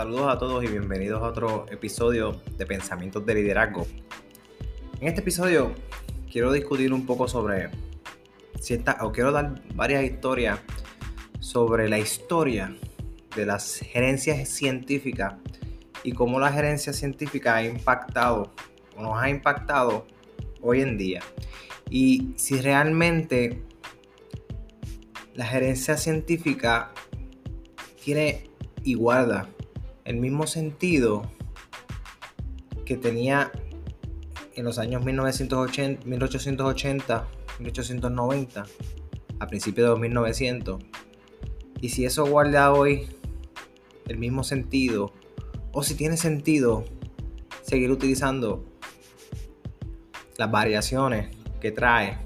[0.00, 3.86] Saludos a todos y bienvenidos a otro episodio de Pensamientos de Liderazgo.
[4.98, 5.74] En este episodio
[6.32, 7.68] quiero discutir un poco sobre
[8.58, 10.58] cierta, o quiero dar varias historias
[11.38, 12.74] sobre la historia
[13.36, 15.34] de las gerencias científicas
[16.02, 18.54] y cómo la gerencia científica ha impactado
[18.96, 20.06] o nos ha impactado
[20.62, 21.20] hoy en día.
[21.90, 23.62] Y si realmente
[25.34, 26.90] la gerencia científica
[28.02, 28.48] tiene
[28.82, 29.46] y guarda
[30.10, 31.22] el mismo sentido
[32.84, 33.52] que tenía
[34.56, 37.28] en los años 1980, 1880,
[37.60, 38.66] 1890,
[39.38, 40.82] a principios de 1900.
[41.80, 43.06] Y si eso guarda hoy
[44.08, 45.12] el mismo sentido,
[45.70, 46.84] o si tiene sentido
[47.62, 48.64] seguir utilizando
[50.38, 52.18] las variaciones que trae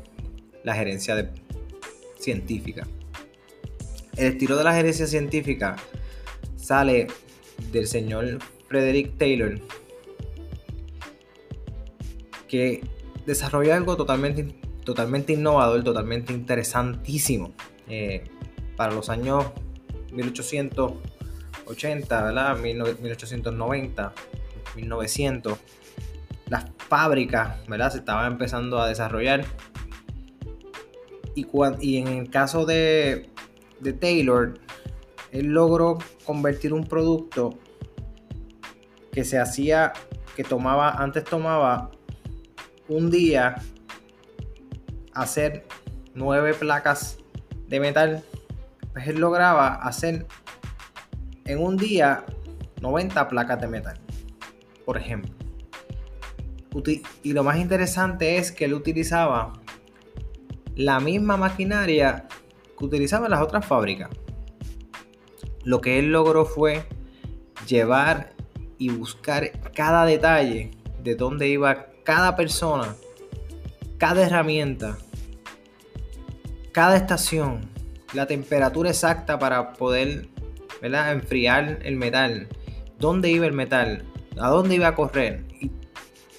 [0.62, 1.30] la gerencia
[2.18, 2.88] científica.
[4.16, 5.76] El estilo de la gerencia científica
[6.56, 7.08] sale
[7.72, 8.38] del señor
[8.68, 9.60] Frederick Taylor,
[12.48, 12.84] que
[13.26, 17.52] desarrolla algo totalmente, totalmente innovador, totalmente interesantísimo.
[17.88, 18.24] Eh,
[18.76, 19.46] para los años
[20.12, 22.58] 1880, ¿verdad?
[22.58, 24.12] 1890,
[24.76, 25.58] 1900,
[26.48, 27.92] las fábricas, ¿verdad?
[27.92, 29.44] Se estaban empezando a desarrollar.
[31.34, 31.46] Y,
[31.80, 33.28] y en el caso de,
[33.80, 34.58] de Taylor,
[35.34, 37.58] él logró convertir un producto
[39.10, 39.92] que se hacía,
[40.36, 41.90] que tomaba, antes tomaba
[42.88, 43.56] un día
[45.12, 45.66] hacer
[46.14, 47.18] nueve placas
[47.66, 48.22] de metal,
[48.92, 50.24] pues él lograba hacer
[51.46, 52.24] en un día
[52.80, 53.98] 90 placas de metal,
[54.84, 55.34] por ejemplo.
[57.24, 59.52] Y lo más interesante es que él utilizaba
[60.76, 62.28] la misma maquinaria
[62.78, 64.10] que utilizaban las otras fábricas
[65.64, 66.84] lo que él logró fue
[67.66, 68.34] llevar
[68.78, 70.70] y buscar cada detalle
[71.02, 72.94] de dónde iba cada persona,
[73.98, 74.98] cada herramienta,
[76.72, 77.70] cada estación,
[78.12, 80.28] la temperatura exacta para poder
[80.82, 82.48] enfriar el metal,
[82.98, 84.04] dónde iba el metal,
[84.38, 85.44] a dónde iba a correr.
[85.60, 85.70] Y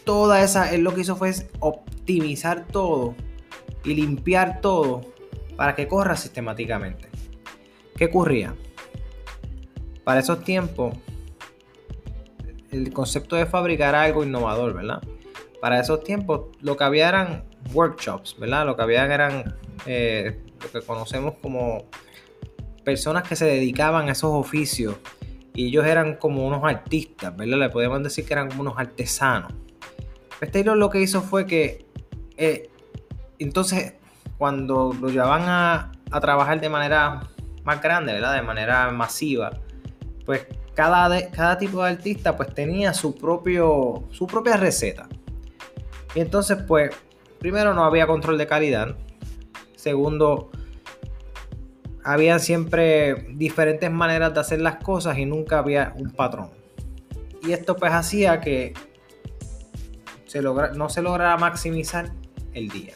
[0.04, 3.16] toda esa, él lo que hizo fue optimizar todo
[3.84, 5.02] y limpiar todo
[5.56, 7.10] para que corra sistemáticamente.
[7.96, 8.56] ¿Qué ocurría?
[10.06, 10.96] Para esos tiempos,
[12.72, 15.02] el concepto de fábrica era algo innovador, ¿verdad?
[15.60, 17.44] Para esos tiempos, lo que había eran
[17.74, 18.68] workshops, ¿verdad?
[18.68, 19.56] Lo que había eran
[19.88, 21.86] eh, lo que conocemos como
[22.84, 24.96] personas que se dedicaban a esos oficios
[25.56, 27.58] y ellos eran como unos artistas, ¿verdad?
[27.58, 29.54] Le podemos decir que eran como unos artesanos.
[30.38, 31.88] Pues Taylor lo que hizo fue que,
[32.38, 32.70] eh,
[33.40, 33.94] entonces,
[34.38, 37.22] cuando lo llevaban a, a, trabajar de manera
[37.64, 38.36] más grande, ¿verdad?
[38.36, 39.52] De manera masiva,
[40.26, 45.08] pues cada, cada tipo de artista pues tenía su, propio, su propia receta.
[46.14, 46.92] Y entonces pues,
[47.40, 48.96] primero no había control de calidad.
[49.76, 50.50] Segundo,
[52.04, 56.50] había siempre diferentes maneras de hacer las cosas y nunca había un patrón.
[57.44, 58.74] Y esto pues hacía que
[60.26, 62.12] se logra, no se lograra maximizar
[62.54, 62.94] el día.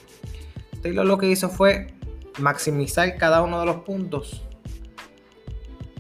[0.82, 1.94] Taylor lo que hizo fue
[2.40, 4.44] maximizar cada uno de los puntos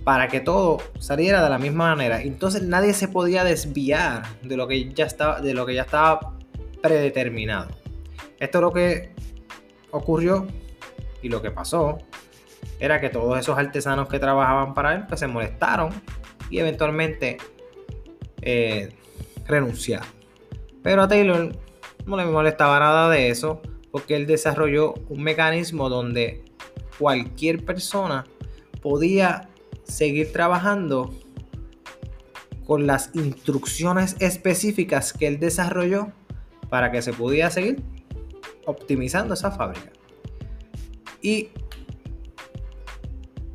[0.03, 2.21] para que todo saliera de la misma manera.
[2.21, 6.35] Entonces nadie se podía desviar de lo que ya estaba, de lo que ya estaba
[6.81, 7.69] predeterminado.
[8.39, 9.11] Esto es lo que
[9.91, 10.47] ocurrió
[11.21, 11.97] y lo que pasó
[12.79, 15.89] era que todos esos artesanos que trabajaban para él pues se molestaron
[16.49, 17.37] y eventualmente
[18.41, 18.89] eh,
[19.45, 20.07] renunciaron.
[20.81, 21.51] Pero a Taylor
[22.05, 23.61] no le molestaba nada de eso
[23.91, 26.45] porque él desarrolló un mecanismo donde
[26.97, 28.25] cualquier persona
[28.81, 29.48] podía
[29.89, 31.13] seguir trabajando
[32.65, 36.11] con las instrucciones específicas que él desarrolló
[36.69, 37.81] para que se pudiera seguir
[38.65, 39.91] optimizando esa fábrica.
[41.21, 41.49] Y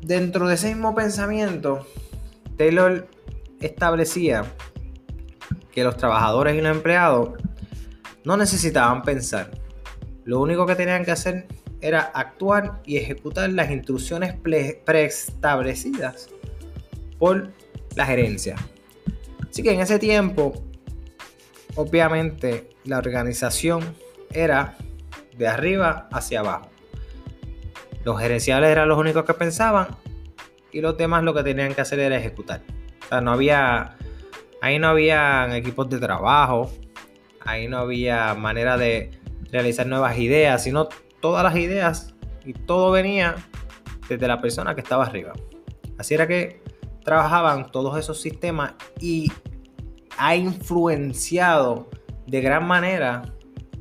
[0.01, 1.87] dentro de ese mismo pensamiento,
[2.57, 3.07] Taylor
[3.61, 4.43] establecía
[5.71, 7.29] que los trabajadores y los empleados
[8.23, 9.51] no necesitaban pensar.
[10.25, 11.47] Lo único que tenían que hacer
[11.85, 14.33] era actuar y ejecutar las instrucciones
[14.85, 16.29] preestablecidas
[17.19, 17.51] por
[17.95, 18.55] la gerencia.
[19.47, 20.53] Así que en ese tiempo,
[21.75, 23.83] obviamente, la organización
[24.33, 24.75] era
[25.37, 26.71] de arriba hacia abajo.
[28.03, 29.89] Los gerenciales eran los únicos que pensaban
[30.71, 32.63] y los demás lo que tenían que hacer era ejecutar.
[33.03, 33.95] O sea, no había,
[34.59, 36.71] ahí no había equipos de trabajo,
[37.41, 39.11] ahí no había manera de
[39.51, 40.89] realizar nuevas ideas, sino
[41.21, 42.13] todas las ideas
[42.43, 43.35] y todo venía
[44.07, 45.33] desde la persona que estaba arriba.
[45.97, 46.61] Así era que
[47.03, 49.31] trabajaban todos esos sistemas y
[50.17, 51.89] ha influenciado
[52.27, 53.33] de gran manera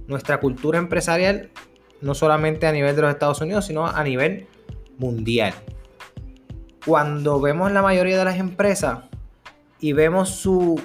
[0.07, 1.51] nuestra cultura empresarial,
[2.01, 4.47] no solamente a nivel de los Estados Unidos, sino a nivel
[4.99, 5.55] mundial.
[6.85, 9.05] Cuando vemos la mayoría de las empresas
[9.81, 10.81] y vemos su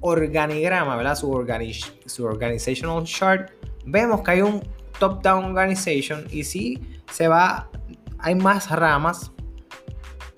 [0.00, 3.50] organigrama, su organizational chart,
[3.84, 4.62] vemos que hay un
[4.98, 7.70] top-down organization y sí se va,
[8.18, 9.32] hay más ramas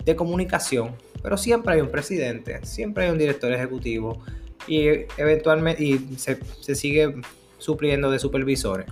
[0.05, 4.23] de comunicación, pero siempre hay un presidente, siempre hay un director ejecutivo
[4.67, 7.15] y eventualmente y se, se sigue
[7.57, 8.87] supliendo de supervisores.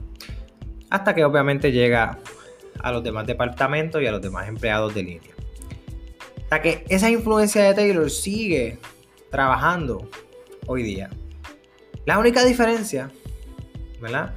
[0.90, 2.20] Hasta que obviamente llega
[2.80, 5.32] a los demás departamentos y a los demás empleados de línea.
[6.44, 8.80] Hasta que esa influencia de Taylor sigue
[9.30, 10.10] trabajando
[10.66, 11.10] hoy día.
[12.06, 13.12] La única diferencia,
[14.00, 14.34] ¿verdad?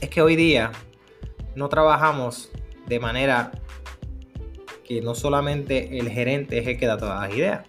[0.00, 0.72] Es que hoy día
[1.54, 2.50] no trabajamos
[2.86, 3.52] de manera
[4.82, 7.66] que no solamente el gerente es el que da todas las ideas.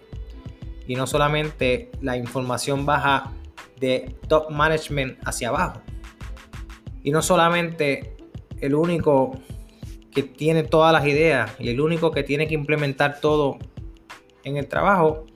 [0.86, 3.32] Y no solamente la información baja
[3.78, 5.82] de top management hacia abajo.
[7.02, 8.16] Y no solamente
[8.60, 9.38] el único
[10.10, 13.58] que tiene todas las ideas y el único que tiene que implementar todo
[14.44, 15.26] en el trabajo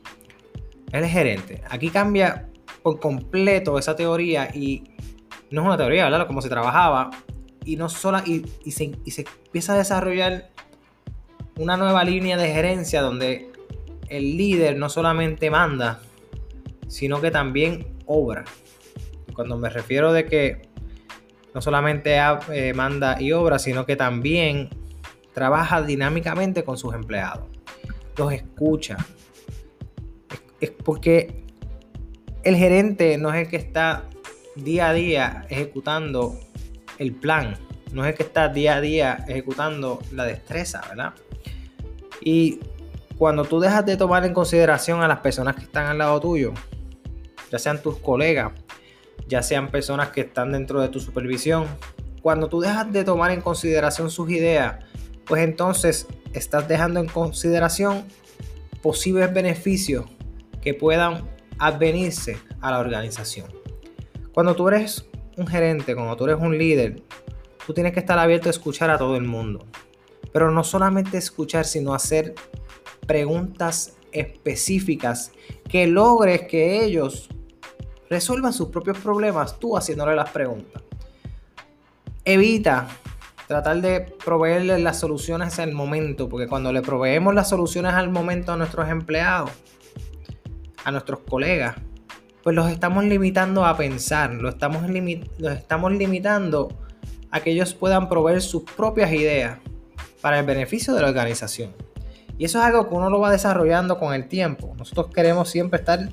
[0.89, 1.63] es el gerente.
[1.69, 2.49] Aquí cambia
[2.83, 4.96] por completo esa teoría y
[5.51, 6.27] no es una teoría, ¿verdad?
[6.27, 7.11] Como se trabajaba
[7.65, 10.51] y no solo y, se, y se empieza a desarrollar
[11.59, 13.51] una nueva línea de gerencia donde
[14.09, 16.01] el líder no solamente manda,
[16.89, 18.45] sino que también obra.
[19.35, 20.63] Cuando me refiero de que
[21.55, 22.19] no solamente
[22.53, 24.69] eh, manda y obra, sino que también
[25.33, 27.47] trabaja dinámicamente con sus empleados.
[28.17, 28.97] Los escucha.
[30.61, 31.45] Es, porque
[32.43, 34.05] el gerente no es el que está
[34.57, 36.39] día a día ejecutando
[36.99, 37.57] el plan,
[37.93, 41.15] no es que está día a día ejecutando la destreza, ¿verdad?
[42.21, 42.61] Y
[43.19, 46.53] cuando tú dejas de tomar en consideración a las personas que están al lado tuyo,
[47.51, 48.53] ya sean tus colegas,
[49.29, 51.67] ya sean personas que están dentro de tu supervisión,
[52.23, 54.85] cuando tú dejas de tomar en consideración sus ideas,
[55.27, 58.05] pues entonces estás dejando en consideración
[58.83, 60.07] posibles beneficios
[60.61, 63.47] que puedan advenirse a la organización.
[64.37, 65.07] Cuando tú eres
[65.39, 67.03] un gerente, cuando tú eres un líder,
[67.67, 69.65] tú tienes que estar abierto a escuchar a todo el mundo.
[70.31, 72.35] Pero no solamente escuchar, sino hacer
[73.07, 75.33] preguntas específicas
[75.71, 77.31] que logres que ellos
[78.11, 80.83] resuelvan sus propios problemas tú haciéndole las preguntas.
[82.23, 82.89] Evita
[83.47, 88.53] tratar de proveerles las soluciones al momento, porque cuando le proveemos las soluciones al momento
[88.53, 89.51] a nuestros empleados,
[90.85, 91.77] a nuestros colegas,
[92.47, 94.89] pues los estamos limitando a pensar, los estamos,
[95.39, 96.69] los estamos limitando
[97.33, 99.59] a que ellos puedan proveer sus propias ideas
[100.21, 101.73] para el beneficio de la organización.
[102.39, 104.77] Y eso es algo que uno lo va desarrollando con el tiempo.
[104.79, 106.09] Nosotros queremos siempre estar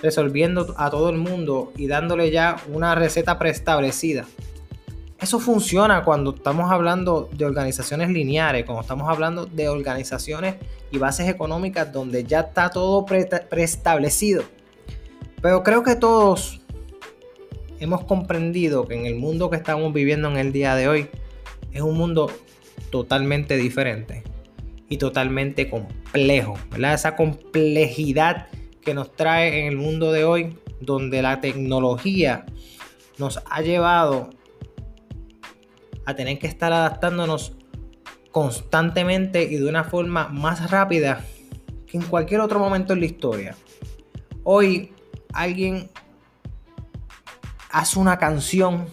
[0.00, 4.24] resolviendo a todo el mundo y dándole ya una receta preestablecida.
[5.20, 10.54] Eso funciona cuando estamos hablando de organizaciones lineares, cuando estamos hablando de organizaciones
[10.90, 14.44] y bases económicas donde ya está todo preestablecido.
[15.44, 16.62] Pero creo que todos
[17.78, 21.10] hemos comprendido que en el mundo que estamos viviendo en el día de hoy
[21.70, 22.30] es un mundo
[22.90, 24.24] totalmente diferente
[24.88, 26.94] y totalmente complejo, ¿verdad?
[26.94, 28.46] Esa complejidad
[28.80, 32.46] que nos trae en el mundo de hoy, donde la tecnología
[33.18, 34.30] nos ha llevado
[36.06, 37.52] a tener que estar adaptándonos
[38.30, 41.22] constantemente y de una forma más rápida
[41.86, 43.54] que en cualquier otro momento en la historia.
[44.42, 44.94] Hoy
[45.34, 45.90] alguien
[47.70, 48.86] hace una canción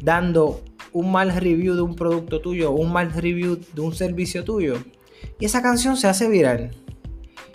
[0.00, 4.76] dando un mal review de un producto tuyo un mal review de un servicio tuyo
[5.38, 6.70] y esa canción se hace viral.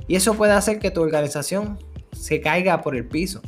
[0.08, 1.80] Y eso puede hacer que tu organización
[2.12, 3.42] se caiga por el piso.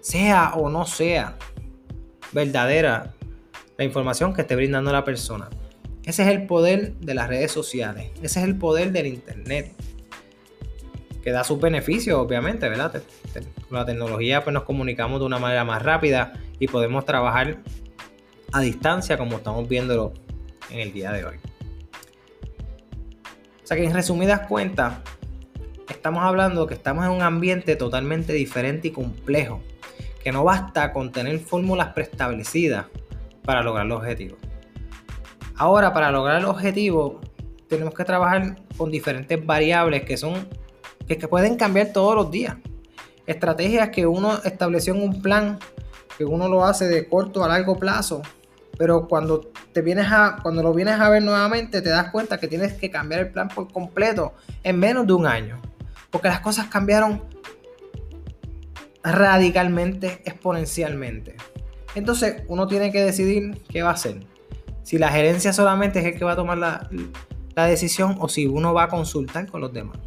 [0.00, 1.36] Sea o no sea
[2.32, 3.14] verdadera
[3.76, 5.48] la información que esté brindando la persona.
[6.04, 8.10] Ese es el poder de las redes sociales.
[8.22, 9.74] Ese es el poder del Internet.
[11.22, 13.02] Que da sus beneficios, obviamente, ¿verdad?
[13.68, 17.58] Con la tecnología pues nos comunicamos de una manera más rápida y podemos trabajar
[18.52, 20.12] a distancia como estamos viéndolo
[20.70, 21.36] en el día de hoy.
[23.62, 24.94] O sea que en resumidas cuentas,
[25.88, 29.62] estamos hablando que estamos en un ambiente totalmente diferente y complejo,
[30.22, 32.86] que no basta con tener fórmulas preestablecidas
[33.44, 34.38] para lograr los objetivos.
[35.56, 37.20] Ahora, para lograr el objetivo,
[37.68, 40.48] tenemos que trabajar con diferentes variables que son
[41.18, 42.56] que, pueden cambiar todos los días.
[43.26, 45.58] Estrategias que uno estableció en un plan,
[46.16, 48.22] que uno lo hace de corto a largo plazo,
[48.78, 49.40] Pero cuando
[49.72, 52.90] te vienes a, cuando lo vienes a ver nuevamente, te das cuenta que tienes que
[52.90, 55.60] cambiar el plan por completo en menos de un año.
[56.10, 57.22] Porque las cosas cambiaron
[59.02, 61.36] radicalmente, exponencialmente.
[61.94, 64.20] Entonces uno tiene que decidir qué va a hacer.
[64.82, 66.88] Si la gerencia solamente es el que va a tomar la,
[67.54, 69.98] la decisión o si uno va a consultar con los demás.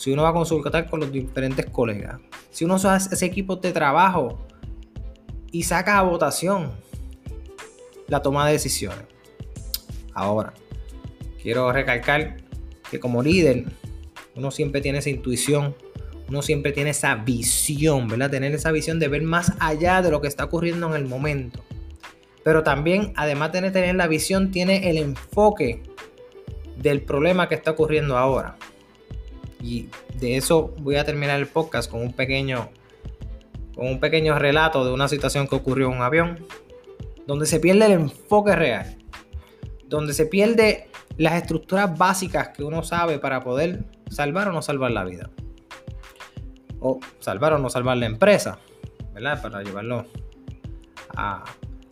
[0.00, 2.22] Si uno va a consultar con los diferentes colegas.
[2.50, 4.38] Si uno hace ese equipo de trabajo
[5.52, 6.72] y saca a votación
[8.08, 9.04] la toma de decisiones.
[10.14, 10.54] Ahora,
[11.42, 12.38] quiero recalcar
[12.90, 13.66] que como líder,
[14.34, 15.76] uno siempre tiene esa intuición,
[16.30, 18.30] uno siempre tiene esa visión, ¿verdad?
[18.30, 21.62] Tener esa visión de ver más allá de lo que está ocurriendo en el momento.
[22.42, 25.82] Pero también, además de tener la visión, tiene el enfoque
[26.78, 28.56] del problema que está ocurriendo ahora.
[29.62, 32.70] Y de eso voy a terminar el podcast con un pequeño
[33.74, 36.46] con un pequeño relato de una situación que ocurrió en un avión,
[37.26, 38.98] donde se pierde el enfoque real,
[39.86, 44.90] donde se pierde las estructuras básicas que uno sabe para poder salvar o no salvar
[44.90, 45.30] la vida.
[46.80, 48.58] O salvar o no salvar la empresa,
[49.14, 49.40] ¿verdad?
[49.40, 50.06] Para llevarlo
[51.16, 51.44] a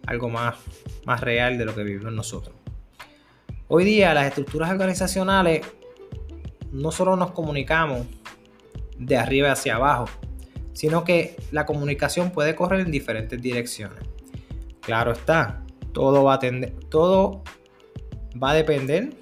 [0.06, 0.56] algo más,
[1.04, 2.54] más real de lo que vivimos nosotros.
[3.68, 5.66] Hoy día las estructuras organizacionales
[6.72, 8.06] no solo nos comunicamos
[8.98, 10.06] de arriba hacia abajo,
[10.72, 13.98] sino que la comunicación puede correr en diferentes direcciones.
[14.80, 16.40] Claro está, todo va a,
[16.88, 17.42] todo
[18.42, 19.14] va a depender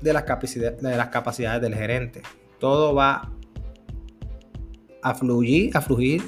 [0.00, 2.22] de las, de las capacidades del gerente.
[2.58, 3.32] Todo va
[5.02, 6.22] a fluir, a fluir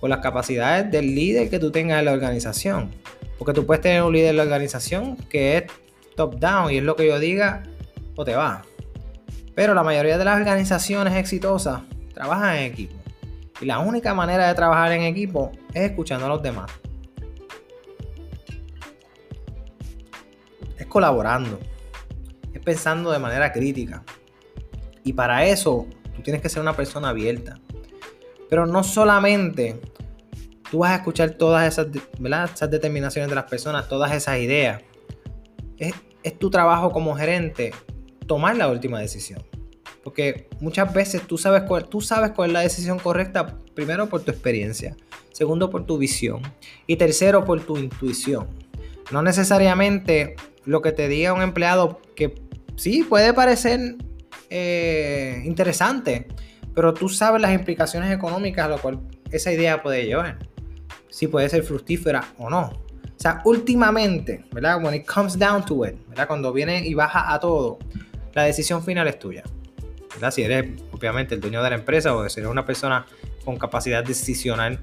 [0.00, 2.90] con las capacidades del líder que tú tengas en la organización.
[3.38, 5.64] Porque tú puedes tener un líder en la organización que es
[6.16, 7.62] top down y es lo que yo diga
[8.16, 8.62] o te va.
[9.54, 11.82] Pero la mayoría de las organizaciones exitosas
[12.14, 12.94] trabajan en equipo.
[13.60, 16.70] Y la única manera de trabajar en equipo es escuchando a los demás.
[20.78, 21.58] Es colaborando.
[22.52, 24.02] Es pensando de manera crítica.
[25.04, 27.58] Y para eso tú tienes que ser una persona abierta.
[28.48, 29.80] Pero no solamente
[30.70, 31.88] tú vas a escuchar todas esas,
[32.54, 34.82] esas determinaciones de las personas, todas esas ideas
[36.22, 37.72] es, tu trabajo como gerente
[38.32, 39.42] tomar la última decisión.
[40.02, 44.22] Porque muchas veces tú sabes, cuál, tú sabes cuál es la decisión correcta, primero por
[44.22, 44.96] tu experiencia,
[45.32, 46.40] segundo por tu visión
[46.86, 48.46] y tercero por tu intuición.
[49.10, 52.40] No necesariamente lo que te diga un empleado que
[52.76, 53.96] sí puede parecer
[54.48, 56.28] eh, interesante,
[56.74, 58.98] pero tú sabes las implicaciones económicas a lo cual
[59.30, 60.38] esa idea puede llevar.
[61.10, 62.62] Si puede ser fructífera o no.
[62.62, 64.82] O sea, últimamente, ¿verdad?
[64.82, 66.26] When it comes down to it, ¿verdad?
[66.26, 67.78] Cuando viene y baja a todo,
[68.34, 69.42] la decisión final es tuya.
[70.30, 73.06] Si eres, obviamente, el dueño de la empresa o si eres una persona
[73.44, 74.78] con capacidad decisional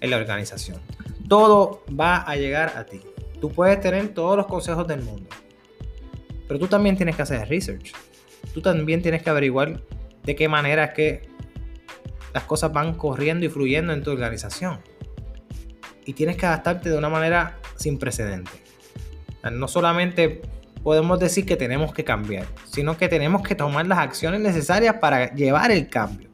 [0.00, 0.80] en la organización.
[1.28, 3.00] Todo va a llegar a ti.
[3.40, 5.28] Tú puedes tener todos los consejos del mundo.
[6.46, 7.92] Pero tú también tienes que hacer research.
[8.52, 9.82] Tú también tienes que averiguar
[10.24, 11.28] de qué manera es que
[12.34, 14.80] las cosas van corriendo y fluyendo en tu organización.
[16.04, 18.60] Y tienes que adaptarte de una manera sin precedentes.
[19.50, 20.42] No solamente
[20.82, 25.34] podemos decir que tenemos que cambiar, sino que tenemos que tomar las acciones necesarias para
[25.34, 26.30] llevar el cambio.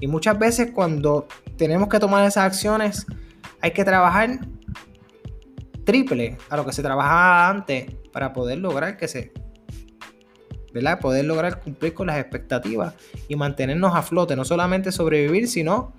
[0.00, 1.26] Y muchas veces cuando
[1.56, 3.06] tenemos que tomar esas acciones,
[3.60, 4.40] hay que trabajar
[5.84, 9.32] triple a lo que se trabajaba antes para poder lograr que se
[10.76, 11.00] ¿verdad?
[11.00, 12.92] Poder lograr cumplir con las expectativas
[13.28, 15.94] y mantenernos a flote, no solamente sobrevivir, sino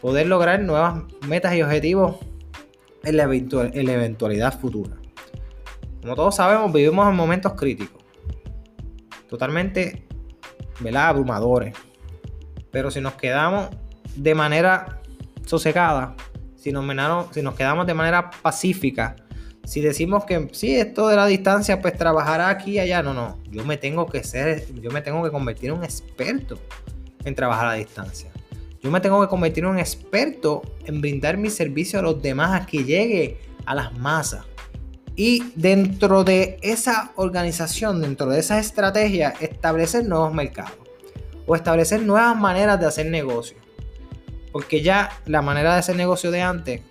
[0.00, 2.16] poder lograr nuevas metas y objetivos
[3.04, 4.96] en la, eventualidad futura.
[6.00, 8.02] Como todos sabemos, vivimos en momentos críticos,
[9.28, 10.06] totalmente
[10.96, 11.74] abrumadores.
[12.70, 13.68] Pero si nos quedamos
[14.16, 15.00] de manera
[15.44, 16.14] sosegada,
[16.56, 16.84] si nos,
[17.34, 19.16] si nos quedamos de manera pacífica,
[19.64, 23.38] si decimos que sí, esto de la distancia, pues trabajará aquí y allá, no, no.
[23.50, 26.58] Yo me tengo que ser, yo me tengo que convertir en un experto
[27.24, 28.30] en trabajar a distancia.
[28.82, 32.62] Yo me tengo que convertir en un experto en brindar mi servicio a los demás,
[32.62, 34.46] a que llegue a las masas.
[35.18, 40.78] Y dentro de esa organización, dentro de esa estrategia, establecer nuevos mercados
[41.44, 43.58] o establecer nuevas maneras de hacer negocio.
[44.52, 46.82] Porque ya la manera de hacer negocio de antes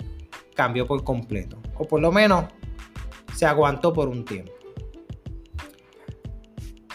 [0.56, 1.58] cambió por completo.
[1.78, 2.52] O por lo menos
[3.34, 4.52] se aguantó por un tiempo.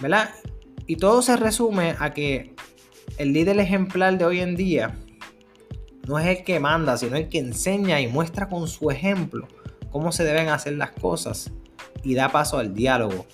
[0.00, 0.34] ¿Verdad?
[0.86, 2.54] Y todo se resume a que
[3.16, 4.98] el líder ejemplar de hoy en día
[6.06, 9.48] no es el que manda, sino el que enseña y muestra con su ejemplo
[9.92, 11.52] cómo se deben hacer las cosas
[12.02, 13.26] y da paso al diálogo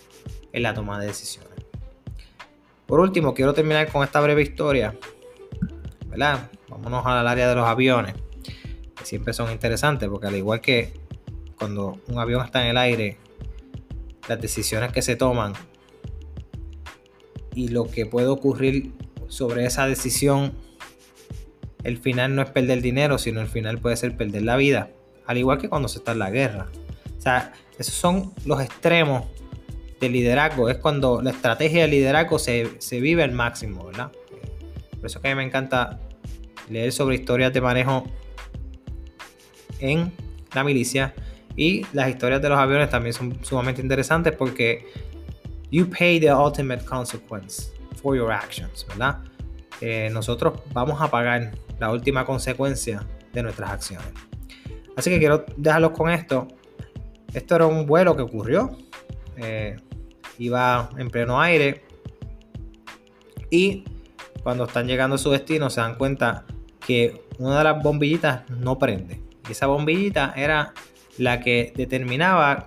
[0.53, 1.53] en la toma de decisiones.
[2.87, 4.95] Por último, quiero terminar con esta breve historia.
[6.07, 6.51] ¿Verdad?
[6.69, 8.15] Vámonos al área de los aviones,
[8.97, 10.93] que siempre son interesantes porque al igual que
[11.59, 13.19] cuando un avión está en el aire,
[14.29, 15.53] las decisiones que se toman
[17.55, 18.93] y lo que puede ocurrir
[19.29, 20.53] sobre esa decisión,
[21.85, 24.91] el final no es perder dinero, sino el final puede ser perder la vida,
[25.29, 26.69] al igual que cuando se está en la guerra.
[27.17, 29.27] O sea, esos son los extremos
[30.01, 34.11] del liderazgo, es cuando la estrategia de liderazgo se, se vive al máximo, ¿verdad?
[34.97, 36.01] Por eso que a mí me encanta
[36.71, 38.05] leer sobre historias de manejo
[39.81, 40.13] en
[40.55, 41.15] la milicia
[41.57, 44.87] y las historias de los aviones también son sumamente interesantes porque
[45.71, 47.71] you pay the ultimate consequence
[48.01, 49.19] for your actions, ¿verdad?
[49.81, 54.28] Eh, nosotros vamos a pagar la última consecuencia de nuestras acciones.
[54.99, 56.49] Así que quiero dejarlos con esto.
[57.33, 58.77] Esto era un vuelo que ocurrió.
[59.37, 59.77] Eh,
[60.39, 61.85] iba en pleno aire.
[63.49, 63.85] Y
[64.43, 66.47] cuando están llegando a su destino se dan cuenta
[66.85, 69.23] que una de las bombillitas no prende.
[69.49, 70.73] Y esa bombillita era
[71.17, 72.67] la que determinaba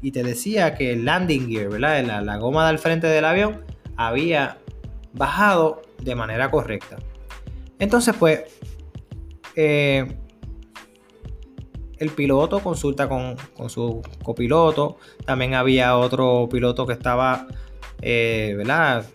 [0.00, 2.22] y te decía que el landing gear, ¿verdad?
[2.22, 3.64] La, goma del frente del avión
[3.96, 4.56] había
[5.14, 6.98] bajado de manera correcta.
[7.80, 8.42] Entonces, pues,
[9.56, 10.21] eh,
[12.02, 13.36] el piloto consulta con,
[13.70, 14.98] su copiloto.
[15.24, 17.46] También había otro piloto que estaba,
[18.00, 19.06] eh, ¿verdad?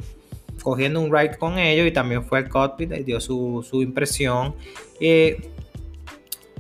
[0.64, 4.56] Cogiendo un ride con ellos y también fue al cockpit y dio su, impresión.
[5.02, 5.52] Eh.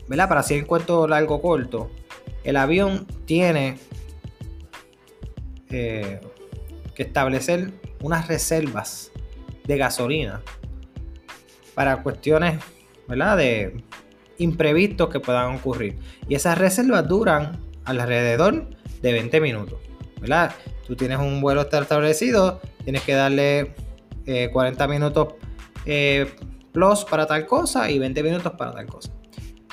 [0.09, 1.89] Para hacer el cuento largo corto,
[2.43, 3.77] el avión tiene
[5.69, 6.19] eh,
[6.93, 9.11] que establecer unas reservas
[9.65, 10.41] de gasolina
[11.73, 12.63] para cuestiones
[13.07, 13.37] ¿verdad?
[13.37, 13.83] de
[14.37, 15.97] imprevistos que puedan ocurrir.
[16.27, 18.69] Y esas reservas duran alrededor
[19.01, 19.79] de 20 minutos.
[20.85, 23.75] Tú tienes un vuelo establecido, tienes que darle
[24.51, 25.33] 40 eh, minutos
[25.85, 26.35] eh,
[26.71, 29.11] plus para tal cosa y 20 minutos para tal cosa.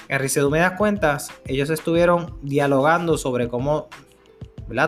[0.08, 3.88] En si me das cuentas, ellos estuvieron dialogando sobre cómo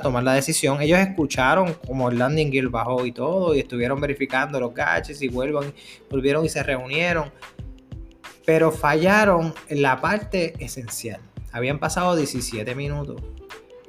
[0.03, 0.81] tomar la decisión.
[0.81, 5.29] Ellos escucharon como el landing gear bajó y todo, y estuvieron verificando los gadgets y
[5.29, 5.73] vuelvan,
[6.11, 7.31] volvieron y se reunieron.
[8.47, 11.21] Pero fallaron en la parte esencial.
[11.53, 13.21] Habían pasado 17 minutos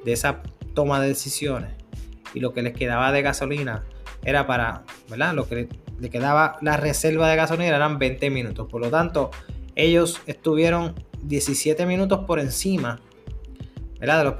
[0.04, 0.42] de esa
[0.74, 1.70] toma de decisiones
[2.34, 3.84] y lo que les quedaba de gasolina
[4.24, 5.34] era para, ¿verdad?
[5.34, 5.68] Lo que
[5.98, 8.68] le quedaba la reserva de gasolina eran 20 minutos.
[8.68, 9.30] Por lo tanto,
[9.74, 13.00] ellos estuvieron 17 minutos por encima.
[14.00, 14.36] De, lo,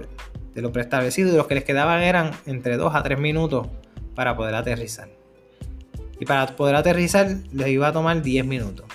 [0.55, 3.69] de lo preestablecido y los que les quedaban eran entre 2 a 3 minutos
[4.15, 5.09] para poder aterrizar.
[6.21, 8.87] Y para poder aterrizar les iba a tomar 10 minutos.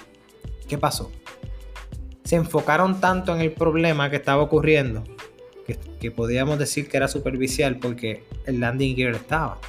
[0.74, 1.12] ¿Qué pasó?
[2.24, 5.04] Se enfocaron tanto en el problema que estaba ocurriendo
[5.68, 9.60] que, que podíamos decir que era superficial porque el landing gear estaba.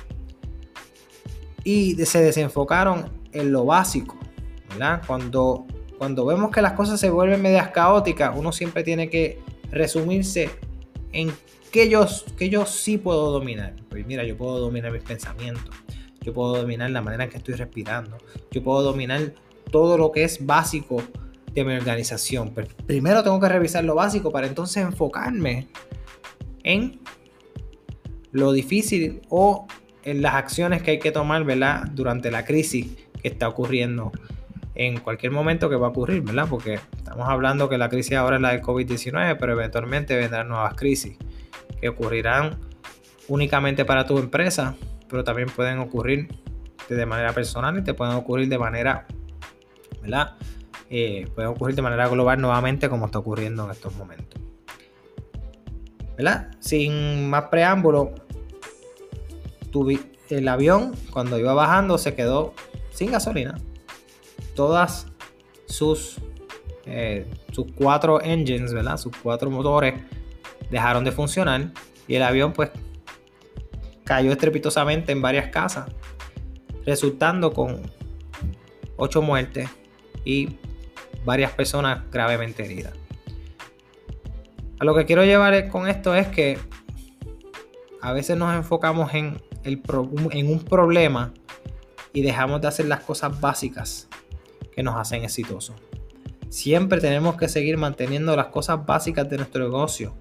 [1.62, 4.18] Y se desenfocaron en lo básico.
[5.06, 5.66] Cuando
[5.98, 9.38] cuando vemos que las cosas se vuelven medias caóticas, uno siempre tiene que
[9.70, 10.48] resumirse
[11.12, 11.30] en
[11.70, 12.06] qué yo,
[12.38, 13.74] que yo sí puedo dominar.
[13.90, 15.76] Pues mira, yo puedo dominar mis pensamientos,
[16.22, 18.16] yo puedo dominar la manera en que estoy respirando,
[18.50, 19.34] yo puedo dominar
[19.74, 21.02] todo lo que es básico
[21.52, 22.52] de mi organización.
[22.54, 25.66] Pero primero tengo que revisar lo básico para entonces enfocarme
[26.62, 27.00] en
[28.30, 29.66] lo difícil o
[30.04, 31.88] en las acciones que hay que tomar ¿verdad?
[31.90, 32.86] durante la crisis
[33.20, 34.12] que está ocurriendo
[34.76, 36.46] en cualquier momento que va a ocurrir, ¿verdad?
[36.48, 40.74] Porque estamos hablando que la crisis ahora es la del COVID-19, pero eventualmente vendrán nuevas
[40.74, 41.18] crisis
[41.80, 42.60] que ocurrirán
[43.26, 44.76] únicamente para tu empresa,
[45.08, 46.28] pero también pueden ocurrir
[46.88, 49.08] de manera personal y te pueden ocurrir de manera,
[50.02, 50.36] ¿verdad?
[50.90, 54.40] Eh, pueden ocurrir de manera global nuevamente como está ocurriendo en estos momentos.
[56.16, 56.50] ¿Verdad?
[56.60, 58.14] Sin más preámbulo,
[60.28, 62.54] el avión cuando iba bajando se quedó
[62.92, 63.56] sin gasolina
[64.54, 65.08] todas
[65.66, 66.18] sus,
[66.86, 68.96] eh, sus cuatro engines, ¿verdad?
[68.96, 69.94] Sus cuatro motores
[70.70, 71.72] dejaron de funcionar
[72.06, 72.70] y el avión pues
[74.04, 75.86] cayó estrepitosamente en varias casas,
[76.86, 77.82] resultando con
[78.96, 79.68] ocho muertes
[80.24, 80.56] y
[81.24, 82.94] varias personas gravemente heridas.
[84.78, 86.58] A lo que quiero llevar con esto es que
[88.00, 89.80] a veces nos enfocamos en, el
[90.32, 91.32] en un problema
[92.12, 94.08] y dejamos de hacer las cosas básicas
[94.74, 95.76] que nos hacen exitosos.
[96.48, 100.14] Siempre tenemos que seguir manteniendo las cosas básicas de nuestro negocio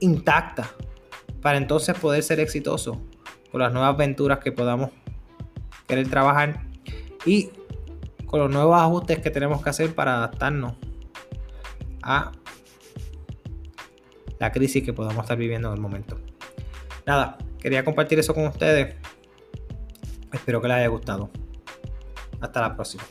[0.00, 0.68] intactas
[1.40, 2.98] para entonces poder ser exitosos
[3.50, 4.90] con las nuevas aventuras que podamos
[5.86, 6.62] querer trabajar
[7.24, 7.50] y
[8.26, 10.74] con los nuevos ajustes que tenemos que hacer para adaptarnos
[12.02, 12.32] a
[14.38, 16.18] la crisis que podamos estar viviendo en el momento.
[17.06, 18.96] Nada, quería compartir eso con ustedes.
[20.32, 21.30] Espero que les haya gustado.
[22.40, 23.04] Hasta la próxima.